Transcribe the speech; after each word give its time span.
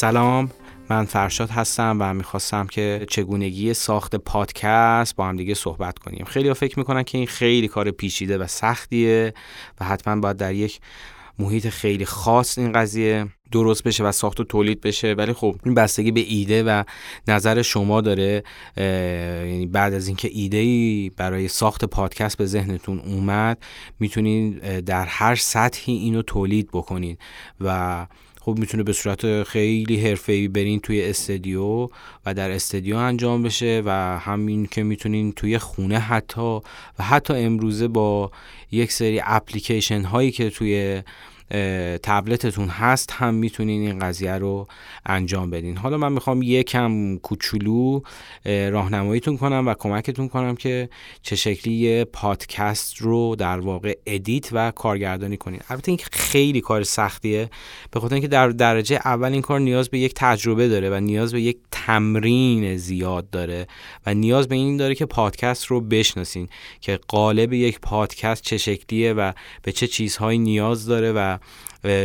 سلام 0.00 0.50
من 0.90 1.04
فرشاد 1.04 1.50
هستم 1.50 1.96
و 2.00 2.14
می‌خواستم 2.14 2.66
که 2.66 3.06
چگونگی 3.10 3.74
ساخت 3.74 4.16
پادکست 4.16 5.16
با 5.16 5.26
هم 5.26 5.36
دیگه 5.36 5.54
صحبت 5.54 5.98
کنیم. 5.98 6.24
خیلی 6.24 6.48
ها 6.48 6.54
فکر 6.54 6.78
می‌کنن 6.78 7.02
که 7.02 7.18
این 7.18 7.26
خیلی 7.26 7.68
کار 7.68 7.90
پیچیده 7.90 8.38
و 8.38 8.46
سختیه 8.46 9.34
و 9.80 9.84
حتما 9.84 10.20
باید 10.20 10.36
در 10.36 10.54
یک 10.54 10.80
محیط 11.38 11.68
خیلی 11.68 12.04
خاص 12.04 12.58
این 12.58 12.72
قضیه 12.72 13.26
درست 13.52 13.84
بشه 13.84 14.04
و 14.04 14.12
ساخت 14.12 14.40
و 14.40 14.44
تولید 14.44 14.80
بشه. 14.80 15.12
ولی 15.12 15.32
خب 15.32 15.56
این 15.64 15.74
بستگی 15.74 16.10
به 16.10 16.20
ایده 16.20 16.62
و 16.62 16.84
نظر 17.28 17.62
شما 17.62 18.00
داره 18.00 18.42
یعنی 19.46 19.66
بعد 19.66 19.94
از 19.94 20.06
اینکه 20.06 20.28
ایده 20.32 20.56
ای 20.56 21.10
برای 21.16 21.48
ساخت 21.48 21.84
پادکست 21.84 22.38
به 22.38 22.46
ذهنتون 22.46 22.98
اومد 22.98 23.62
می‌تونید 24.00 24.80
در 24.80 25.04
هر 25.04 25.34
سطحی 25.34 25.94
اینو 25.94 26.22
تولید 26.22 26.68
بکنید 26.72 27.18
و 27.60 28.06
خب 28.48 28.58
می‌تونه 28.58 28.82
به 28.82 28.92
صورت 28.92 29.42
خیلی 29.42 30.00
حرفه‌ای 30.00 30.48
برین 30.48 30.80
توی 30.80 31.04
استدیو 31.04 31.88
و 32.26 32.34
در 32.34 32.50
استدیو 32.50 32.96
انجام 32.96 33.42
بشه 33.42 33.82
و 33.84 34.18
همین 34.18 34.66
که 34.66 34.82
می‌تونین 34.82 35.32
توی 35.32 35.58
خونه 35.58 35.98
حتی 35.98 36.60
و 36.98 37.02
حتی 37.02 37.34
امروزه 37.34 37.88
با 37.88 38.30
یک 38.70 38.92
سری 38.92 39.20
اپلیکیشن 39.24 40.02
هایی 40.02 40.30
که 40.30 40.50
توی 40.50 41.02
تبلتتون 42.02 42.68
هست 42.68 43.12
هم 43.12 43.34
می‌تونین 43.34 43.80
این 43.80 43.98
قضیه 43.98 44.32
رو 44.32 44.66
انجام 45.06 45.50
بدین. 45.50 45.76
حالا 45.76 45.96
من 45.96 46.12
می‌خوام 46.12 46.42
یکم 46.42 47.16
کوچولو 47.16 48.00
راهنماییتون 48.44 49.36
کنم 49.36 49.68
و 49.68 49.74
کمکتون 49.74 50.28
کنم 50.28 50.56
که 50.56 50.88
چه 51.22 51.36
شکلی 51.36 52.04
پادکست 52.04 52.96
رو 52.96 53.36
در 53.36 53.60
واقع 53.60 53.98
edit 54.06 54.48
و 54.52 54.70
کارگردانی 54.70 55.36
کنین. 55.36 55.60
البته 55.68 55.90
این 55.90 56.00
خیلی 56.12 56.60
کار 56.60 56.82
سختیه 56.82 57.50
به 57.90 58.00
خاطر 58.00 58.14
اینکه 58.14 58.28
در 58.28 58.48
درجه 58.48 59.00
اول 59.04 59.32
این 59.32 59.42
کار 59.42 59.60
نیاز 59.60 59.88
به 59.88 59.98
یک 59.98 60.12
تجربه 60.16 60.68
داره 60.68 60.90
و 60.90 61.00
نیاز 61.00 61.32
به 61.32 61.40
یک 61.40 61.58
تمرین 61.70 62.76
زیاد 62.76 63.30
داره 63.30 63.66
و 64.06 64.14
نیاز 64.14 64.48
به 64.48 64.54
این 64.54 64.76
داره 64.76 64.94
که 64.94 65.06
پادکست 65.06 65.66
رو 65.66 65.80
بشناسین 65.80 66.48
که 66.80 67.00
قالب 67.08 67.52
یک 67.52 67.80
پادکست 67.80 68.42
چه 68.42 68.58
شکلیه 68.58 69.12
و 69.12 69.32
به 69.62 69.72
چه 69.72 69.86
چیزهایی 69.86 70.38
نیاز 70.38 70.86
داره 70.86 71.12
و 71.12 71.37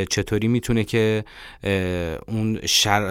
چطوری 0.10 0.48
می‌تونه 0.48 0.84
که 0.84 1.24
اون 2.28 2.60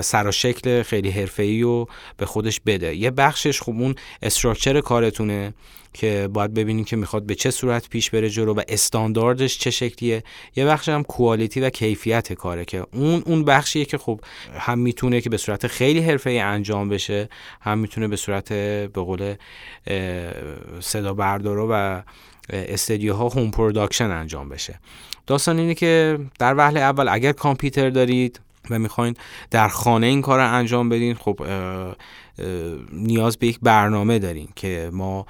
سر 0.00 0.27
و 0.27 0.33
شکل 0.33 0.83
خیلی 0.83 1.10
حرفه‌ای 1.10 1.62
رو 1.62 1.88
به 2.16 2.27
خودش 2.27 2.60
بده. 2.66 2.94
یه 2.94 3.10
بخشش 3.10 3.62
خب 3.62 3.72
اون 3.72 3.94
استراکچر 4.22 4.81
کارتونه 4.81 5.55
که 5.94 6.28
باید 6.32 6.55
ببینیم 6.55 6.84
که 6.84 6.97
می‌خواد 6.97 7.27
به 7.27 7.34
چه 7.34 7.50
صورت 7.50 7.88
پیش 7.88 8.11
بره 8.11 8.31
جلو 8.31 8.55
و 8.55 8.62
استانداردش 8.69 9.59
چه 9.59 9.71
شکلیه. 9.71 10.22
یه 10.56 10.66
بخش 10.66 10.88
هم 10.88 11.03
quality 11.03 11.61
و 11.61 11.71
کیفیت 11.71 12.32
کاره 12.32 12.65
که 12.65 12.87
اون 12.93 13.22
اون 13.27 13.44
بخشیه 13.44 13.84
که 13.84 13.99
خب 13.99 14.21
هم 14.59 14.78
می‌تونه 14.78 15.21
که 15.21 15.31
به 15.31 15.37
صورت 15.37 15.66
خیلی 15.66 16.00
حرفه‌ای 16.00 16.38
انجام 16.38 16.88
بشه 16.88 17.28
هم 17.61 17.78
می‌تونه 17.78 18.09
به 18.09 18.16
صورت 18.16 18.53
به 18.53 18.88
قول 18.94 19.34
صدا 20.81 21.15
بردارو 21.15 21.69
و 21.72 22.00
استدیوها 22.51 23.29
home 23.28 23.50
production 23.50 24.11
انجام 24.11 24.49
بشه. 24.49 24.81
داستان 25.27 25.59
اینه 25.59 25.75
که 25.75 26.19
در 26.39 26.55
وهله 26.55 26.81
اول 26.81 27.09
اگر 27.09 27.33
کامپیوتر 27.33 27.91
دارید 27.91 28.41
و 28.71 28.79
می‌خواین 28.79 29.15
در 29.51 29.69
خانه 29.69 30.07
این 30.07 30.23
کار 30.23 30.39
رو 30.39 30.55
انجام 30.55 30.89
بدین 30.89 31.15
خب 31.15 31.41
نیاز 32.93 33.37
به 33.37 33.47
یک 33.47 33.59
برنامه 33.63 34.19
دارین 34.19 34.49
که 34.57 34.91
ما 34.93 35.27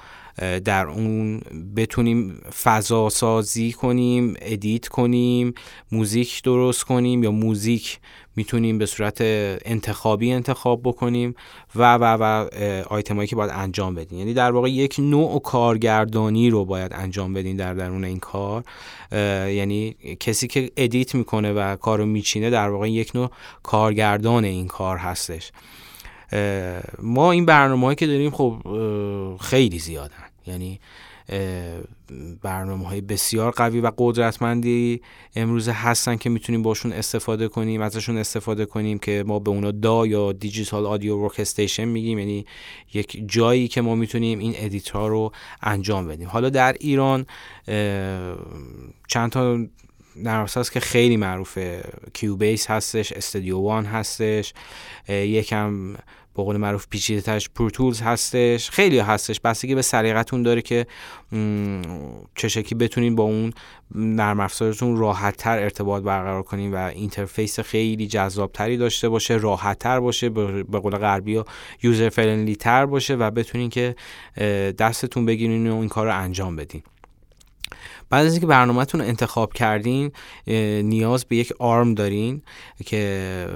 در 0.64 0.86
اون 0.86 1.40
بتونیم 1.76 2.40
فضا 2.62 3.08
سازی 3.08 3.72
کنیم 3.72 4.34
edit 4.40 4.88
کنیم 4.88 5.54
موزیک 5.92 6.42
درست 6.42 6.84
کنیم 6.84 7.24
یا 7.24 7.30
موزیک 7.30 7.98
می‌تونیم 8.36 8.78
به 8.78 8.86
صورت 8.86 9.16
انتخابی 9.20 10.32
انتخاب 10.32 10.80
بکنیم 10.82 11.34
و 11.76 11.94
و 11.94 12.04
و 12.04 12.48
آیتمایی 12.90 13.28
که 13.28 13.36
باید 13.36 13.50
انجام 13.54 13.94
بدین 13.94 14.18
یعنی 14.18 14.34
در 14.34 14.50
واقع 14.50 14.70
یک 14.70 14.96
نوع 14.98 15.40
کارگردانی 15.42 16.50
رو 16.50 16.64
باید 16.64 16.92
انجام 16.94 17.32
بدین 17.32 17.56
در 17.56 17.74
درون 17.74 18.04
این 18.04 18.18
کار. 18.18 18.64
یعنی 19.52 19.96
کسی 20.20 20.46
که 20.46 20.70
edit 20.76 21.14
می‌کنه 21.14 21.52
و 21.52 21.76
کارو 21.76 22.06
میچینه 22.06 22.50
در 22.50 22.68
واقع 22.68 22.90
یک 22.90 23.10
نوع 23.14 23.30
کارگردان 23.62 24.44
این 24.44 24.66
کار 24.66 24.96
هستش. 24.96 25.52
ما 26.98 27.32
این 27.32 27.46
برنامه 27.46 27.94
که 27.94 28.06
داریم 28.06 28.30
خب 28.30 28.56
خیلی 29.40 29.78
زیادن. 29.78 30.24
یعنی 30.46 30.80
برنامه 32.42 32.88
های 32.88 33.00
بسیار 33.00 33.50
قوی 33.50 33.80
و 33.80 33.90
قدرتمندی 33.98 35.02
امروز 35.36 35.68
هستن 35.68 36.16
که 36.16 36.30
می‌تونیم 36.30 36.62
باشون 36.62 36.92
استفاده 36.92 37.48
کنیم 37.48 37.80
ازشون 37.80 38.18
استفاده 38.18 38.64
کنیم 38.66 38.98
که 38.98 39.24
ما 39.26 39.38
به 39.38 39.50
اونا 39.50 39.70
DAW 39.70 40.06
یا 40.06 40.32
digital 40.32 40.86
audio 40.86 41.16
workstation 41.16 41.84
میگیم. 41.84 42.18
یعنی 42.18 42.46
یک 42.94 43.22
جایی 43.26 43.68
که 43.68 43.80
ما 43.80 43.94
می‌تونیم 43.94 44.38
این 44.38 44.54
edit 44.56 44.90
رو 44.90 45.32
انجام 45.62 46.08
بدیم. 46.08 46.28
حالا 46.28 46.50
در 46.50 46.76
ایران 46.80 47.26
چند 49.08 49.30
تا 49.30 49.66
نرم 50.16 50.46
که 50.72 50.80
خیلی 50.80 51.16
معروفه. 51.16 51.82
Cubase 52.14 52.70
هستش 52.70 53.12
Studio 53.12 53.58
One 53.58 53.84
هستش 53.84 54.54
یکم 55.08 55.94
به 56.36 56.42
قول 56.42 56.56
معروف 56.56 56.86
پیچیده 56.88 57.20
ترش 57.20 57.50
Pro 57.50 57.69
Tools 57.69 58.00
هستش. 58.00 58.70
خیلی 58.70 58.98
هستش. 58.98 59.40
بستگی 59.40 59.74
به 59.74 59.82
سلیقتون 59.82 60.42
داره 60.42 60.62
که 60.62 60.86
چه 62.34 62.48
شکلی 62.48 62.78
بتونین 62.78 63.14
با 63.14 63.24
اون 63.24 63.52
نرم 63.94 64.40
افزارتون 64.40 64.96
راحت 64.96 65.36
تر 65.36 65.58
ارتباط 65.58 66.02
برقرار 66.02 66.42
کنین 66.42 66.74
و 66.74 66.76
interface 66.76 67.60
خیلی 67.60 68.06
جذاب 68.06 68.52
تری 68.52 68.76
داشته 68.76 69.08
باشه 69.08 69.34
راحت 69.34 69.78
تر 69.78 70.00
باشه 70.00 70.28
به 70.28 70.78
قول 70.78 70.96
غربی 70.96 71.36
ها 71.36 71.44
user 71.82 72.08
friendly 72.08 72.56
تر 72.56 72.86
باشه 72.86 73.14
و 73.14 73.30
بتونین 73.30 73.70
که 73.70 73.94
دستتون 74.78 75.26
بگیرین 75.26 75.70
و 75.70 75.76
این 75.76 75.88
کار 75.88 76.06
رو 76.06 76.18
انجام 76.18 76.56
بدین. 76.56 76.82
بعد 78.10 78.26
از 78.26 78.32
اینکه 78.32 78.46
برنامهتون 78.46 79.00
رو 79.00 79.06
انتخاب 79.06 79.52
کردین 79.52 80.12
نیاز 80.82 81.24
به 81.24 81.36
یک 81.36 81.52
آرم 81.58 81.94
دارین 81.94 82.42
که 82.84 83.46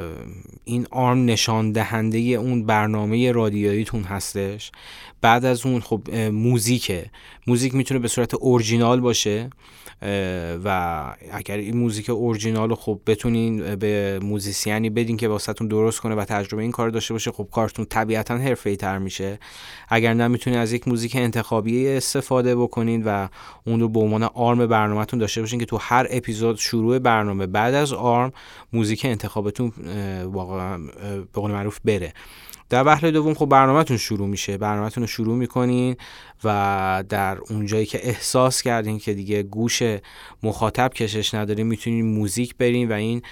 این 0.64 0.86
آرم 0.90 1.24
نشان 1.24 1.72
دهنده 1.72 2.18
اون 2.18 2.66
برنامه 2.66 3.32
رادیوییتون 3.32 4.02
هستش. 4.02 4.72
بعد 5.20 5.44
از 5.44 5.66
اون 5.66 5.80
خب 5.80 6.10
موزیکه. 6.32 7.10
موزیک 7.46 7.74
می‌تونه 7.74 8.00
به 8.00 8.08
صورت 8.08 8.34
اورجینال 8.34 9.00
باشه 9.00 9.50
و 10.64 11.04
اگر 11.32 11.56
این 11.56 11.76
موزیک 11.76 12.10
اورجینال 12.10 12.68
رو 12.68 12.74
خب 12.74 13.00
بتونین 13.06 13.74
به 13.74 14.18
موزیسیانی 14.22 14.90
بدین 14.90 15.16
که 15.16 15.28
واسهتون 15.28 15.68
درست 15.68 16.00
کنه 16.00 16.14
و 16.14 16.24
تجربه 16.24 16.62
این 16.62 16.70
کار 16.72 16.90
داشته 16.90 17.14
باشه 17.14 17.30
خب 17.30 17.48
کارتون 17.52 17.84
طبیعتا 17.84 18.38
حرفه‌ای 18.38 18.76
تر 18.76 18.98
میشه. 18.98 19.38
اگر 19.88 20.14
نه 20.14 20.28
می‌تونین 20.28 20.58
از 20.58 20.72
یک 20.72 20.88
موزیک 20.88 21.16
انتخابی 21.16 21.88
استفاده 21.88 22.56
بکنین 22.56 23.02
و 23.04 23.28
اون 23.66 23.80
رو 23.80 23.88
به 23.88 23.98
عنوان 24.16 24.30
آرم 24.34 24.66
برنامهتون 24.66 25.18
داشته 25.18 25.40
باشین 25.40 25.58
که 25.58 25.66
تو 25.66 25.76
هر 25.76 26.06
اپیزود 26.10 26.56
شروع 26.56 26.98
برنامه 26.98 27.46
بعد 27.46 27.74
از 27.74 27.92
آرم 27.92 28.32
موزیک 28.72 29.04
انتخابتون 29.04 29.72
واقعا 30.24 30.78
به 31.32 31.40
قول 31.40 31.50
معروف 31.50 31.80
بره. 31.84 32.12
در 32.68 32.84
بحر 32.84 33.10
دوم 33.10 33.34
خب 33.34 33.46
برنامهتون 33.46 33.96
شروع 33.96 34.28
میشه. 34.28 34.58
برنامهتون 34.58 35.02
رو 35.02 35.06
شروع 35.06 35.36
می‌کنین 35.36 35.96
و 36.44 37.04
در 37.08 37.38
اونجایی 37.50 37.86
که 37.86 38.08
احساس 38.08 38.62
کردین 38.62 38.98
که 38.98 39.14
دیگه 39.14 39.42
گوش 39.42 39.82
مخاطب 40.42 40.92
کشش 40.94 41.34
ندارین 41.34 41.66
می‌تونین 41.66 42.14
موزیک 42.14 42.54
برین 42.56 42.88
و 42.88 42.92
این 42.92 43.22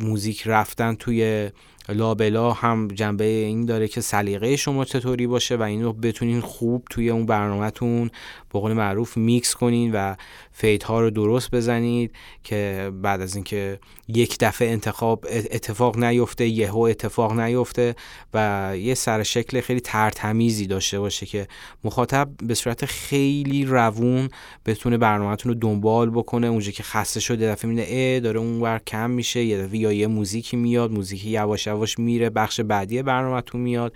موزیک 0.00 0.42
رفتن 0.46 0.94
توی 0.94 1.50
لابلا 1.92 2.52
هم 2.52 2.88
جنبه 2.88 3.24
این 3.24 3.64
داره 3.64 3.88
که 3.88 4.00
سلیقه 4.00 4.56
شما 4.56 4.84
چطوری 4.84 5.26
باشه 5.26 5.56
و 5.56 5.62
اینو 5.62 5.92
بتونین 5.92 6.40
خوب 6.40 6.84
توی 6.90 7.10
اون 7.10 7.26
برنامهتون 7.26 8.10
به 8.52 8.60
قول 8.60 8.72
معروف 8.72 9.16
میکس 9.16 9.54
کنین 9.54 9.92
و 9.92 10.14
فیت 10.52 10.82
ها 10.82 11.00
رو 11.00 11.10
درست 11.10 11.50
بزنید 11.50 12.12
که 12.44 12.92
بعد 13.02 13.20
از 13.20 13.34
اینکه 13.34 13.78
یک 14.08 14.36
دفعه 14.40 14.70
انتخاب 14.70 15.24
اتفاق 15.30 15.98
نیفته 15.98 16.46
یهو 16.46 16.78
اتفاق 16.78 17.40
نیفته 17.40 17.94
و 18.34 18.72
یه 18.76 18.94
سر 18.94 19.22
شکل 19.22 19.60
خیلی 19.60 19.80
ترتمیزی 19.80 20.66
داشته 20.66 21.00
باشه 21.00 21.26
که 21.26 21.48
مخاطب 21.84 22.28
به 22.42 22.54
صورت 22.54 22.84
خیلی 22.84 23.64
روون 23.64 24.28
بتونه 24.66 24.98
برنامهتون 24.98 25.52
رو 25.52 25.58
دنبال 25.58 26.10
بکنه. 26.10 26.46
اونجا 26.46 26.70
که 26.70 26.82
خسته 26.82 27.20
شده 27.20 27.52
دفعه 27.52 27.70
میده 27.70 27.86
ا 27.90 28.20
داره 28.20 28.40
اونور 28.40 28.78
کم 28.86 29.10
میشه 29.10 29.44
یا 29.44 29.92
یه 29.92 30.06
موزیکی 30.06 30.56
میاد 30.56 30.90
موزیکی 30.90 31.30
یواش 31.30 31.68
یواش 31.80 31.98
میره 31.98 32.30
بخش 32.30 32.60
بعدی 32.60 33.02
برنامهتون 33.02 33.60
میاد. 33.60 33.92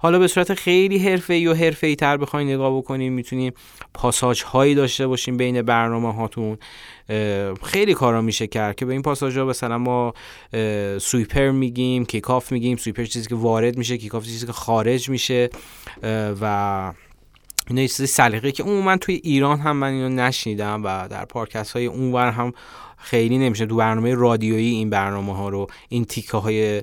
حالا 0.00 0.18
به 0.18 0.28
صورت 0.28 0.54
خیلی 0.54 0.98
حرفه‌ای 0.98 1.46
و 1.46 1.54
حرفه‌ای 1.54 1.96
تر 1.96 2.16
بخواید 2.16 2.48
نگاه 2.48 2.76
بکنیم 2.76 3.12
می‌تونیم 3.12 3.52
پاساج 3.94 4.42
هایی 4.42 4.74
داشته 4.74 5.06
باشیم 5.06 5.36
بین 5.36 5.62
برنامه 5.62 6.14
هاتون 6.14 6.58
خیلی 7.62 7.94
کارا 7.94 8.20
میشه 8.20 8.46
کرد 8.46 8.76
که 8.76 8.84
به 8.84 8.92
این 8.92 9.02
پاساژ 9.02 9.36
ها 9.38 9.44
مثلا 9.44 9.78
ما 9.78 10.14
سویپر 10.98 11.50
میگیم 11.50 12.04
کیکاف 12.04 12.52
میگیم 12.52 12.76
سویپر 12.76 13.04
چیزی 13.04 13.28
که 13.28 13.34
وارد 13.34 13.78
میشه 13.78 13.98
کیکاف 13.98 14.24
چیزی 14.24 14.46
که 14.46 14.52
خارج 14.52 15.08
میشه 15.08 15.50
و 16.40 16.92
اینا 17.68 17.82
چیزی 17.82 18.06
سلیقه 18.06 18.52
که 18.52 18.62
عموما 18.62 18.96
توی 18.96 19.20
ایران 19.24 19.58
هم 19.58 19.76
من 19.76 19.92
اینو 19.92 20.08
نشنیدم 20.08 20.82
و 20.84 21.08
در 21.08 21.24
پارکست 21.24 21.72
های 21.72 21.86
اونور 21.86 22.30
هم 22.30 22.52
خیلی 22.98 23.38
نمیشه. 23.38 23.66
تو 23.66 23.76
برنامه 23.76 24.14
رادیویی 24.14 24.74
این 24.74 24.90
برنامه 24.90 25.36
ها 25.36 25.48
رو 25.48 25.66
این 25.88 26.04
تیکه 26.04 26.36
های 26.36 26.82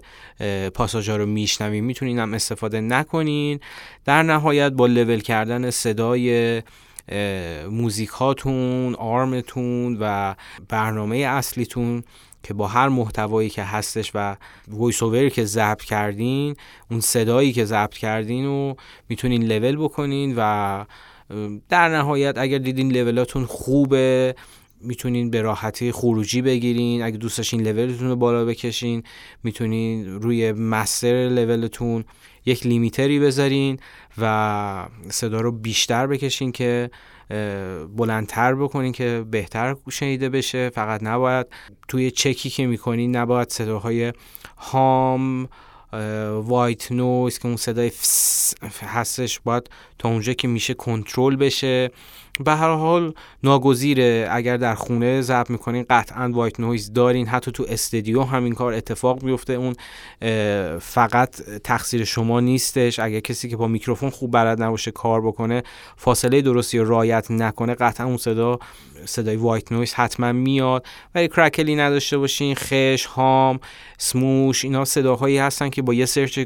پاساژ 0.73 1.09
ها 1.09 1.15
رو 1.15 1.25
میشنویم 1.25 1.83
می‌تونین 1.83 2.19
هم 2.19 2.33
استفاده 2.33 2.81
نکنین. 2.81 3.59
در 4.05 4.23
نهایت 4.23 4.71
با 4.71 4.87
لول 4.87 5.19
کردن 5.19 5.69
صدای 5.69 6.61
موزیک 7.71 8.09
هاتون 8.09 8.95
آرمتون 8.95 9.97
و 9.99 10.35
برنامه 10.69 11.17
اصلیتون 11.17 12.03
که 12.43 12.53
با 12.53 12.67
هر 12.67 12.89
محتوایی 12.89 13.49
که 13.49 13.63
هستش 13.63 14.11
و 14.15 14.35
voice 14.67 15.03
over 15.03 15.24
ی 15.24 15.29
که 15.29 15.45
ضبط 15.45 15.83
کردین 15.83 16.55
اون 16.91 17.01
صدایی 17.01 17.53
که 17.53 17.65
ضبط 17.65 17.93
کردین 17.93 18.45
رو 18.45 18.75
می‌تونین 19.09 19.43
لول 19.43 19.75
بکنین 19.75 20.33
و 20.37 20.85
در 21.69 21.89
نهایت 21.89 22.37
اگر 22.37 22.57
دیدین 22.57 22.91
لولاتون 22.91 23.45
خوبه 23.45 24.35
می‌تونین 24.81 25.29
به 25.29 25.41
راحتی 25.41 25.91
خروجی 25.91 26.41
بگیرین. 26.41 27.03
اگه 27.03 27.17
دوست 27.17 27.37
داشتین 27.37 27.61
لولتون 27.61 28.07
رو 28.07 28.15
بالا 28.15 28.45
بکشین 28.45 29.03
می‌تونین 29.43 30.21
روی 30.21 30.51
master 30.51 31.29
level 31.29 31.75
تون 31.75 32.03
یک 32.45 32.65
limiter 32.65 33.12
ی 33.12 33.19
بذارین 33.19 33.79
و 34.17 34.87
صدا 35.09 35.41
رو 35.41 35.51
بیشتر 35.51 36.07
بکشین 36.07 36.51
که 36.51 36.89
بلندتر 37.97 38.55
بکنین 38.55 38.91
که 38.91 39.25
بهتر 39.31 39.75
شنیده 39.91 40.29
بشه. 40.29 40.69
فقط 40.69 41.03
نباید 41.03 41.47
توی 41.87 42.11
چکی 42.11 42.49
که 42.49 42.67
می‌کنین 42.67 43.15
نباید 43.15 43.49
صداهای 43.49 44.13
hum 44.57 45.49
white 46.33 46.91
noise 46.91 47.39
که 47.39 47.47
اون 47.47 47.57
صدای 47.57 47.91
هستش 48.81 49.39
باید 49.39 49.69
تا 49.99 50.09
اونجا 50.09 50.33
که 50.33 50.47
میشه 50.47 50.73
کنترل 50.73 51.35
بشه. 51.35 51.91
به 52.39 52.51
هر 52.51 52.73
حال 52.73 53.13
ناگزیره 53.43 54.27
اگر 54.31 54.57
در 54.57 54.75
خونه 54.75 55.21
ضبط 55.21 55.49
می‌کنین 55.49 55.85
قطعا 55.89 56.29
white 56.33 56.59
noise 56.59 56.93
دارین. 56.93 57.27
حتی 57.27 57.51
تو 57.51 57.65
استدیو 57.69 58.23
همین 58.23 58.53
کار 58.53 58.73
اتفاق 58.73 59.23
میفته 59.23 59.53
اون 59.53 59.75
فقط 60.79 61.41
تقصیر 61.63 62.03
شما 62.03 62.39
نیستش. 62.39 62.99
اگر 62.99 63.19
کسی 63.19 63.49
که 63.49 63.57
با 63.57 63.67
میکروفون 63.67 64.09
خوب 64.09 64.31
بلد 64.31 64.63
نباشه 64.63 64.91
کار 64.91 65.21
بکنه 65.21 65.63
فاصله 65.97 66.41
درستی 66.41 66.79
رو 66.79 66.89
رعایت 66.89 67.31
نکنه 67.31 67.73
قطعا 67.73 68.07
اون 68.07 68.17
صدا 68.17 68.59
صدای 69.05 69.35
white 69.35 69.71
noise 69.71 69.93
حتما 69.93 70.31
میاد. 70.31 70.85
ولی 71.15 71.27
crackle 71.27 71.69
ی 71.69 71.75
نداشته 71.75 72.17
باشین. 72.17 72.55
خش 72.55 73.05
hum 73.05 73.59
سموش 73.97 74.65
اینا 74.65 74.85
صداهایی 74.85 75.37
هستن 75.37 75.69
که 75.69 75.81
با 75.81 75.93
یه 75.93 76.05
سرچ 76.05 76.39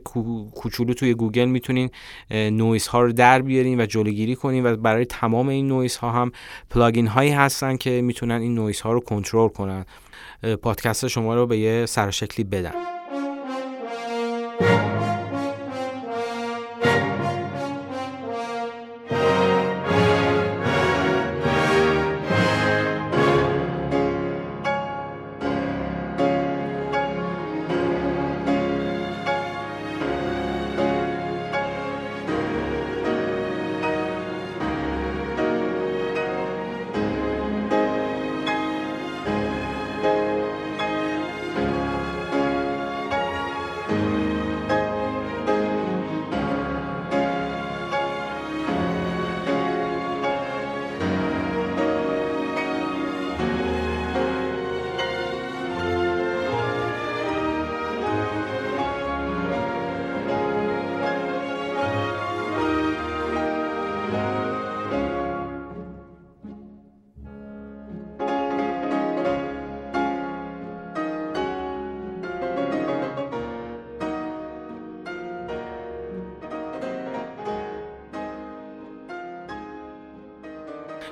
کوچولو 0.55 0.93
توی 0.93 1.13
گوگل 1.13 1.45
می‌تونین 1.45 1.89
نویز 2.31 2.87
ها 2.87 3.01
رو 3.01 3.11
در 3.11 3.41
بیارین 3.41 3.81
و 3.81 3.85
جلوگیری 3.85 4.35
کنین 4.35 4.65
و 4.65 4.75
برای 4.75 5.05
تمام 5.05 5.47
این 5.47 5.67
نویز 5.79 5.97
ها 5.97 6.11
هم 6.11 6.31
plugin 6.69 7.07
هایی 7.07 7.31
هستن 7.31 7.77
که 7.77 8.01
می‌تونن 8.01 8.41
این 8.41 8.55
نویز 8.55 8.81
ها 8.81 8.91
رو 8.91 8.99
کنترل 8.99 9.49
کنن. 9.49 9.85
پادکست 10.61 11.07
شما 11.07 11.35
رو 11.35 11.47
به 11.47 11.57
یه 11.57 11.85
سرشکلی 11.85 12.43
بدن. 12.43 12.98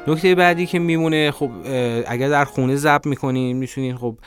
نکته 0.08 0.36
بعدی 0.36 0.66
که 0.66 0.80
میمونه 0.80 1.32
خب 1.32 1.52
اگر 2.08 2.30
در 2.30 2.46
خونه 2.46 2.76
ضبط 2.76 3.08
می‌کنین 3.08 3.58
می‌تونین 3.58 3.98
خب 3.98 4.18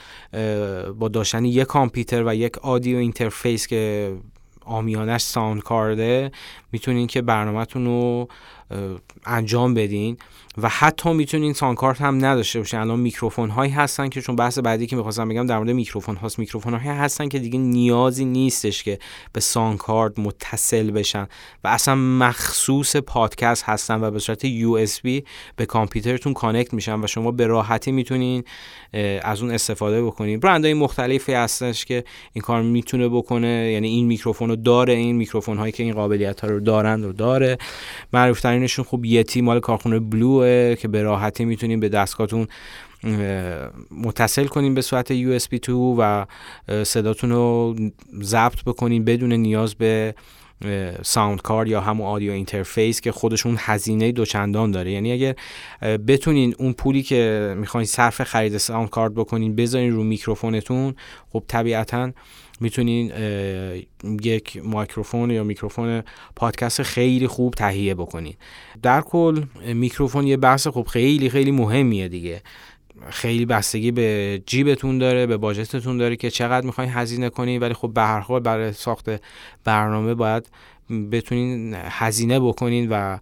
با 0.99 1.07
داشتن 1.07 1.45
یک 1.45 1.67
کامپیوتر 1.67 2.23
و 2.25 2.35
یک 2.35 2.57
audio 2.57 2.97
interface 2.97 3.67
که 3.67 4.13
عامیانش 4.65 5.21
sound 5.21 5.63
card 5.63 6.17
ه 6.17 6.31
می‌تونین 6.71 7.07
که 7.07 7.21
برنامهتون 7.21 7.85
رو 7.85 8.27
انجام 9.25 9.73
بدین 9.73 10.17
و 10.57 10.69
حتی 10.69 11.13
می‌تونین 11.13 11.53
sound 11.53 11.80
card 11.80 12.01
هم 12.01 12.25
نداشته 12.25 12.59
باشین. 12.59 12.79
الان 12.79 12.99
میکروفون 12.99 13.49
هایی 13.49 13.71
هستن 13.71 14.09
که 14.09 14.21
چون 14.21 14.35
بحث 14.35 14.59
بعدی 14.59 14.87
که 14.87 14.95
می‌خواستم 14.95 15.29
بگم 15.29 15.45
در 15.45 15.57
مورد 15.57 15.69
میکروفون 15.69 16.15
هاست 16.15 16.39
میکروفون 16.39 16.73
هایی 16.73 16.99
هستن 16.99 17.29
که 17.29 17.39
دیگه 17.39 17.59
نیازی 17.59 18.25
نیستش 18.25 18.83
که 18.83 18.99
به 19.33 19.39
sound 19.39 19.83
card 19.83 20.19
متصل 20.19 20.91
بشن 20.91 21.27
و 21.63 21.67
اصلا 21.67 21.95
مخصوص 21.95 22.95
پادکست 22.95 23.63
هستن 23.63 24.03
و 24.03 24.11
به 24.11 24.19
صورت 24.19 24.45
USB 24.45 24.85
به 25.55 25.65
کامپیوترتون 25.65 26.33
connect 26.33 26.73
میشن 26.73 27.03
و 27.03 27.07
شما 27.07 27.31
به 27.31 27.47
راحتی 27.47 27.91
می‌تونین 27.91 28.43
از 29.21 29.41
اون 29.41 29.51
استفاده 29.51 30.03
بکنین. 30.03 30.39
برندهای 30.39 30.73
مختلفی 30.73 31.33
هستش 31.33 31.85
که 31.85 32.03
این 32.33 32.41
کار 32.41 32.61
می‌تونه 32.61 33.09
بکنه. 33.09 33.71
یعنی 33.71 33.87
این 33.87 34.05
میکروفون 34.05 34.49
رو 34.49 34.55
داره 34.55 34.93
این 34.93 35.15
میکروفون 35.15 35.57
هایی 35.57 35.71
که 35.71 35.83
این 35.83 35.93
قابلیت 35.93 36.41
ها 36.41 36.47
رو 36.47 36.59
دارن 36.59 37.03
رو 37.03 37.13
داره. 37.13 37.57
معروف 38.13 38.41
آمپلیفایرشون 38.61 38.85
خوب 38.85 39.05
Yeti 39.05 39.41
مال 39.41 39.59
کارخونه 39.59 39.99
Blue 39.99 40.60
ه 40.60 40.75
که 40.75 40.87
به 40.87 41.03
راحتی 41.03 41.45
می‌تونین 41.45 41.79
به 41.79 41.89
دستگاهتون 41.89 42.47
متصل 43.91 44.45
کنین 44.47 44.73
به 44.73 44.81
صورت 44.81 45.13
USB 45.13 45.59
2 45.59 45.95
و 45.99 46.25
صداتون 46.83 47.31
رو 47.31 47.75
ضبط 48.21 48.63
بکنین 48.65 49.05
بدون 49.05 49.33
نیاز 49.33 49.75
به 49.75 50.15
sound 51.01 51.41
card 51.41 51.67
یا 51.67 51.81
همون 51.81 52.07
audio 52.07 52.31
interface 52.31 53.01
که 53.01 53.11
خودشون 53.11 53.55
هزینه 53.59 54.11
دوچندان 54.11 54.71
داره. 54.71 54.91
یعنی 54.91 55.11
اگر 55.11 55.35
بتونین 55.81 56.55
اون 56.59 56.73
پولی 56.73 57.03
که 57.03 57.53
می‌خواین 57.57 57.85
صرف 57.85 58.23
خرید 58.23 58.57
sound 58.57 58.89
card 58.89 59.13
بکنین 59.13 59.55
بذارین 59.55 59.91
رو 59.91 60.03
میکروفونتون 60.03 60.95
خب 61.33 61.43
طبیعتا 61.47 62.11
می‌تونین 62.61 63.11
یک 64.23 64.61
microphone 64.63 65.31
یا 65.31 65.43
میکروفون 65.43 66.03
پادکست 66.35 66.83
خیلی 66.83 67.27
خوب 67.27 67.53
تهیه 67.53 67.95
بکنین 67.95 68.33
در 68.81 69.01
کل 69.01 69.43
میکروفون 69.73 70.27
یه 70.27 70.37
بحث 70.37 70.67
خب 70.67 70.87
خیلی 70.89 71.29
خیلی 71.29 71.51
مهمیه 71.51 72.07
دیگه. 72.07 72.41
خیلی 73.09 73.45
بستگی 73.45 73.91
به 73.91 74.41
جیبتون 74.45 74.97
داره 74.97 75.25
به 75.25 75.37
باجتتون 75.37 75.97
داره 75.97 76.15
که 76.15 76.29
چقدر 76.29 76.65
می‌خواین 76.65 76.89
هزینه 76.93 77.29
کنین 77.29 77.59
ولی 77.59 77.73
خب 77.73 77.91
به 77.93 78.01
هر 78.01 78.19
حال 78.19 78.39
برای 78.39 78.73
ساخت 78.73 79.09
برنامه 79.63 80.13
باید 80.13 80.49
بتونین 81.11 81.75
هزینه 81.77 82.39
بکنین 82.39 82.87
و 82.89 83.17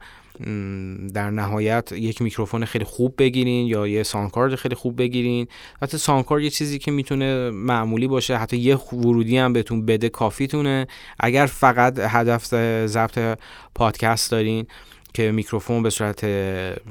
در 1.14 1.30
نهایت 1.30 1.92
یک 1.92 2.22
میکروفون 2.22 2.66
خیلی 2.66 2.86
خوب 2.86 3.16
بگیرین 3.18 3.68
یا 3.68 3.88
یه 3.88 4.04
سانکارد 4.04 4.56
خیلی 4.56 4.76
خوب 4.76 4.98
بگیرین. 5.02 5.48
حتی 5.82 5.98
سانکارد 5.98 6.44
یه 6.44 6.50
چیزی 6.50 6.80
که 6.80 6.92
می‌تونه 6.92 7.50
معمولی 7.50 8.08
باشه 8.08 8.38
حتی 8.38 8.58
یه 8.58 8.76
ورودی 8.76 9.38
هم 9.38 9.54
بهتون 9.54 9.86
بده 9.86 10.10
کافیتونه. 10.10 10.88
اگر 11.20 11.46
فقط 11.46 12.00
هدف 12.00 12.46
ضبط 12.86 13.40
پادکست 13.76 14.32
دارین 14.32 14.68
که 15.14 15.32
میکروفون 15.32 15.84
به 15.84 15.90
صورت 15.90 16.26
به 16.26 16.82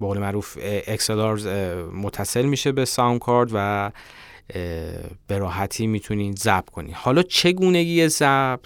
معروف 0.00 0.58
XLR 0.96 1.46
متصل 1.94 2.44
میشه 2.46 2.72
به 2.72 2.84
sound 2.84 3.50
و 3.52 3.90
به 5.26 5.38
راحتی 5.38 5.86
می‌تونین 5.86 6.34
ضبط 6.34 6.70
کنین. 6.70 6.94
حالا 6.94 7.22
چگونگی 7.22 8.08
ضبط 8.08 8.60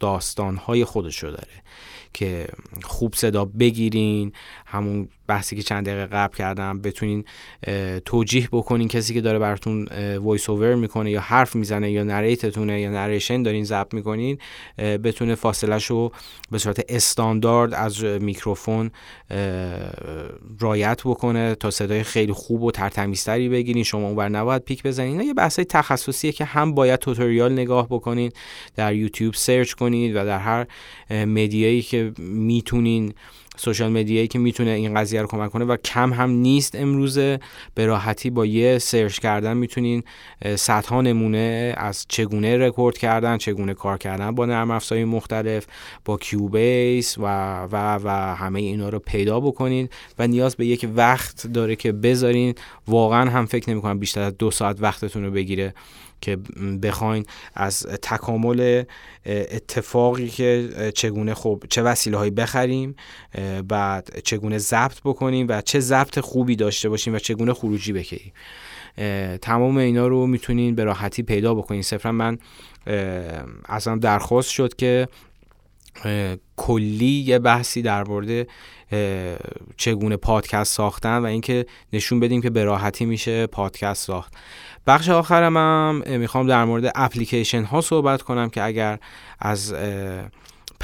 داستانهای 0.00 0.84
خودشو 0.84 1.26
داره؟ 1.26 1.62
که 2.14 2.46
خوب 2.82 3.14
صدا 3.14 3.44
بگیرین 3.44 4.32
همون 4.74 5.08
بحثی 5.26 5.56
که 5.56 5.62
چند 5.62 5.86
دقیقه 5.86 6.06
قبل 6.06 6.36
کردم 6.36 6.80
بتونین 6.80 7.24
توجیه 8.04 8.48
بکنین 8.52 8.88
کسی 8.88 9.14
که 9.14 9.20
داره 9.20 9.38
براتون 9.38 9.88
voice 10.16 10.50
over 10.50 10.74
می‌کنه 10.74 11.10
یا 11.10 11.20
حرف 11.20 11.56
می‌زنه 11.56 11.90
یا 11.90 12.04
narrator 12.04 12.55
تونه 12.55 12.80
یا 12.80 12.90
narration 12.90 13.42
دارین 13.42 13.64
ضبط 13.64 13.94
می‌کنین 13.94 14.38
بتونه 14.78 15.34
فاصلش 15.34 15.86
رو 15.86 16.12
به 16.50 16.58
صورت 16.58 16.80
استاندارد 16.88 17.74
از 17.74 18.04
میکروفون 18.04 18.90
رعایت 20.60 21.00
بکنه 21.04 21.54
تا 21.54 21.70
صدای 21.70 22.02
خیلی 22.02 22.32
خوب 22.32 22.62
و 22.62 22.70
ترتمیزتری 22.70 23.48
بگیرین. 23.48 23.82
شما 23.82 24.06
اونور 24.06 24.28
نباید 24.28 24.62
peak 24.62 24.82
بزنین. 24.82 25.20
یه 25.20 25.34
بحثای 25.34 25.64
تخصصیه 25.64 26.32
که 26.32 26.44
هم 26.44 26.74
باید 26.74 27.00
tutorial 27.00 27.52
نگاه 27.52 27.86
بکنین 27.88 28.32
در 28.76 28.94
یوتیوب 28.94 29.34
search 29.34 29.72
کنید 29.72 30.16
و 30.16 30.24
در 30.24 30.38
هر 30.38 30.66
media 31.10 31.61
یی 31.61 31.82
که 31.82 32.12
می‌تونین 32.18 33.14
social 33.56 33.92
media 33.92 34.18
یی 34.18 34.28
که 34.28 34.38
می‌تونه 34.38 34.70
این 34.70 34.94
قضیه 34.94 35.22
رو 35.22 35.26
کمک 35.26 35.50
کنه 35.50 35.64
و 35.64 35.76
کم 35.76 36.12
هم 36.12 36.30
نیست 36.30 36.74
امروزه 36.74 37.40
به 37.74 37.86
راحتی 37.86 38.30
با 38.30 38.46
یه 38.46 38.78
search 38.78 39.18
کردن 39.18 39.56
می‌تونین 39.56 40.02
صدها 40.56 41.02
نمونه 41.02 41.74
از 41.76 42.06
چگونه 42.08 42.58
رکورد 42.58 42.98
کردن 42.98 43.38
چگونه 43.38 43.74
کار 43.74 43.98
کردن 43.98 44.30
با 44.30 44.46
نرم 44.46 44.70
افزارهای 44.70 45.04
مختلف 45.04 45.66
با 46.04 46.16
کیوبیس 46.16 47.18
و 47.18 47.22
و 47.72 47.98
و 48.04 48.08
همه 48.34 48.60
اینا 48.60 48.88
رو 48.88 48.98
پیدا 48.98 49.40
بکنین 49.40 49.88
و 50.18 50.26
نیاز 50.26 50.56
به 50.56 50.66
یک 50.66 50.88
وقت 50.96 51.46
داره 51.46 51.76
که 51.76 51.92
بذارین. 51.92 52.54
واقعا 52.88 53.30
هم 53.30 53.46
فکر 53.46 53.70
نمی‌کنم 53.70 53.98
بیشتر 53.98 54.20
از 54.20 54.38
دو 54.38 54.50
ساعت 54.50 54.76
وقتتون 54.80 55.24
رو 55.24 55.30
بگیره. 55.30 55.74
که 56.20 56.36
بخواین 56.82 57.24
از 57.54 57.86
تکامل 58.02 58.84
اتفاقی 59.26 60.28
که 60.28 60.68
چگونه 60.94 61.34
خب 61.34 61.62
چه 61.70 61.82
وسیله 61.82 62.16
هایی 62.16 62.30
بخریم 62.30 62.96
بعد 63.68 64.20
چگونه 64.24 64.58
ضبط 64.58 65.00
بکنیم 65.04 65.46
و 65.48 65.60
چه 65.60 65.80
ضبط 65.80 66.18
خوبی 66.18 66.56
داشته 66.56 66.88
باشیم 66.88 67.14
و 67.14 67.18
چگونه 67.18 67.52
خروجی 67.54 67.92
بکنیم 67.92 68.32
تمام 69.42 69.76
اینا 69.76 70.06
رو 70.06 70.26
می‌تونین 70.26 70.74
به 70.74 70.84
راحتی 70.84 71.22
پیدا 71.22 71.54
بکنین. 71.54 71.82
صرفا 71.82 72.12
من 72.12 72.38
ازم 73.64 73.98
درخواست 73.98 74.50
شد 74.50 74.74
که 74.76 75.08
کلی 76.56 77.24
یه 77.26 77.38
بحثی 77.38 77.82
در 77.82 78.04
مورد 78.04 78.46
چگونه 79.76 80.16
پادکست 80.16 80.76
ساختن 80.76 81.18
و 81.18 81.24
اینکه 81.24 81.66
نشون 81.92 82.20
بدیم 82.20 82.42
که 82.42 82.50
به 82.50 82.64
راحتی 82.64 83.04
میشه 83.04 83.46
پادکست 83.46 84.06
ساخت. 84.06 84.34
بخش 84.86 85.08
آخرم 85.08 85.56
هم 85.56 86.02
می‌خوام 86.06 86.46
در 86.46 86.64
مورد 86.64 86.92
اپلیکیشن 86.94 87.62
ها 87.62 87.80
صحبت 87.80 88.22
کنم 88.22 88.50
که 88.50 88.62
اگر 88.62 88.98
از 89.38 89.74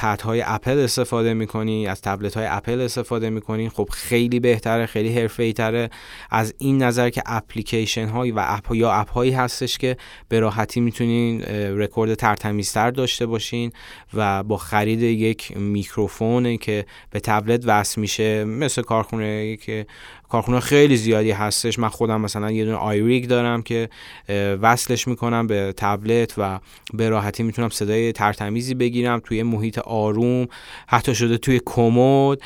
پد 0.01 0.21
های 0.21 0.43
اپل 0.47 0.79
استفاده 0.79 1.35
می‌کنی 1.35 1.87
از 1.87 2.03
تبلت 2.03 2.37
های 2.37 2.47
اپل 2.47 2.81
استفاده 2.81 3.31
می‌کنی. 3.31 3.69
خب 3.69 3.89
خیلی 3.93 4.41
بهتره 4.41 4.87
خیلی 4.87 5.15
حرفه 5.15 5.53
تره 5.53 5.91
از 6.31 6.55
این 6.59 6.83
نظر 6.83 7.11
که 7.11 7.23
اپلیکیشن 7.27 8.09
هایی 8.09 8.33
و 8.33 8.45
اپ 8.47 8.75
یا 8.75 8.93
اپ 8.93 9.11
هایی 9.11 9.33
هستش 9.33 9.79
که 9.79 9.97
به 10.29 10.41
راحتی 10.41 10.81
می‌تونین 10.81 11.43
رکورد 11.79 12.15
ترتمیزتر 12.15 12.91
داشته 12.91 13.27
باشین 13.27 13.73
و 14.15 14.43
با 14.43 14.57
خرید 14.57 15.03
یک 15.03 15.57
میکروفون 15.57 16.57
که 16.57 16.87
به 17.11 17.21
تبلت 17.21 17.63
وصل 17.67 18.01
میشه 18.01 18.45
مثل 18.45 18.83
کارخونه 18.83 19.57
که 19.57 19.87
کارخونه 20.31 20.61
خیلی 20.61 20.97
زیادی 20.97 21.31
هستش. 21.31 21.79
من 21.79 21.89
خودم 21.89 22.21
مثلا 22.21 22.51
یه 22.51 22.65
دونه 22.65 22.77
iRig 22.77 23.27
دارم 23.27 23.63
که 23.63 23.89
وصلش 24.63 25.09
می‌کنم 25.09 25.47
به 25.47 25.75
تبلت 25.77 26.35
و 26.39 26.61
به 26.95 27.09
راحتی 27.09 27.43
می‌تونم 27.43 27.69
صدای 27.69 28.13
ترتمیزی 28.13 28.75
بگیرم 28.75 29.21
توی 29.25 29.43
محیط 29.43 29.79
آروم 29.79 30.47
حتی 30.87 31.15
شده 31.15 31.39
توی 31.39 31.61
کمد. 31.67 32.39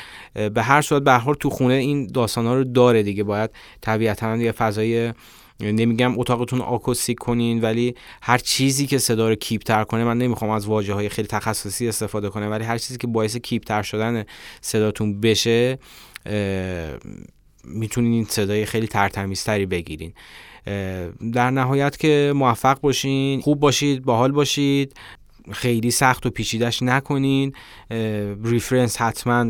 به 0.53 0.63
هر 0.63 0.81
صورت 0.81 1.03
به 1.03 1.13
حال 1.13 1.35
تو 1.35 1.49
خونه 1.49 1.73
این 1.73 2.07
داستانا 2.07 2.55
رو 2.55 2.63
داره 2.63 3.03
دیگه. 3.03 3.23
باید 3.23 3.49
طبیعتا 3.81 4.35
یه 4.35 4.51
فضای 4.51 5.13
نمیگم 5.59 6.19
اتاقتون 6.19 6.61
آکوستیک 6.61 7.17
کنین 7.17 7.61
ولی 7.61 7.95
هر 8.21 8.37
چیزی 8.37 8.87
که 8.87 8.97
صدا 8.97 9.29
رو 9.29 9.35
کیپ 9.35 9.85
کنه 9.85 10.03
من 10.03 10.17
نمی‌خوام 10.17 10.51
از 10.51 10.65
واجه 10.65 10.93
های 10.93 11.09
خیلی 11.09 11.27
تخصصی 11.27 11.87
استفاده 11.87 12.29
کنم 12.29 12.51
ولی 12.51 12.63
هر 12.63 12.77
چیزی 12.77 12.97
که 12.97 13.07
باعث 13.07 13.37
کیپ 13.37 13.81
شدن 13.81 14.23
صداتون 14.61 15.21
بشه 15.21 15.79
می‌تونین 17.67 18.25
صدای 18.25 18.65
خیلی 18.65 18.87
ترتمیزتری 18.87 19.65
بگیرین. 19.65 20.13
در 21.33 21.51
نهایت 21.51 21.97
که 21.97 22.33
موفق 22.35 22.79
باشین 22.79 23.41
خوب 23.41 23.59
باشید 23.59 24.03
باحال 24.03 24.31
باشید 24.31 24.93
خیلی 25.51 25.91
سخت 25.91 26.25
و 26.25 26.29
پیچیدش 26.29 26.83
نکنین. 26.83 27.53
reference 28.43 29.01
حتما 29.01 29.45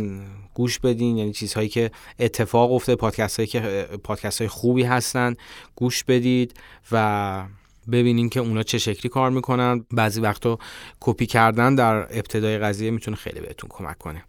گوش 0.53 0.79
بدین 0.79 1.17
یعنی 1.17 1.33
چیزهایی 1.33 1.69
که 1.69 1.91
اتفاق 2.19 2.73
افته 2.73 2.95
پادکست 2.95 3.37
هایی 3.37 3.47
که 3.47 3.87
پادکست 4.03 4.41
های 4.41 4.47
خوبی 4.47 4.83
هستن 4.83 5.35
گوش 5.75 6.03
بدید 6.03 6.53
و 6.91 7.45
ببینین 7.91 8.29
که 8.29 8.39
اونا 8.39 8.63
چه 8.63 8.77
شکلی 8.77 9.09
کار 9.09 9.29
می‌کنن. 9.31 9.85
بعضی 9.91 10.21
وقتا 10.21 10.59
کپی 10.99 11.25
کردن 11.25 11.75
در 11.75 11.95
ابتدای 11.95 12.57
قضیه 12.57 12.91
می‌تونه 12.91 13.17
خیلی 13.17 13.39
بهتون 13.39 13.69
کمک 13.73 13.97
کنه. 13.97 14.23